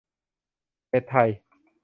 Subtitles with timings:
[0.89, 1.29] เน็ตไทย